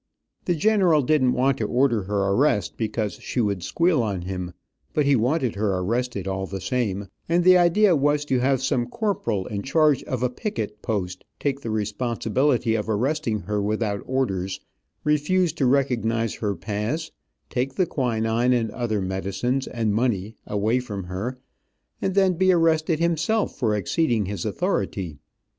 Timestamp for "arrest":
2.29-2.75